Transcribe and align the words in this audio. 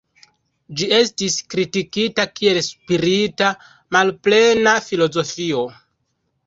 Ĝi 0.79 0.87
estis 0.99 1.35
kritikita 1.55 2.25
kiel 2.39 2.59
spirite 2.71 3.53
malplena 3.99 4.77
filozofio. 4.91 5.65